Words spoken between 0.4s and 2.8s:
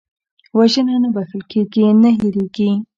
وژنه نه بښل کېږي، نه هېرېږي